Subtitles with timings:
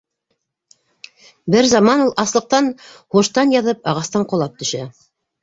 [1.55, 2.71] Бер заман ул, аслыҡтан
[3.19, 4.83] һуштан яҙып, ағастан ҡолап төшә.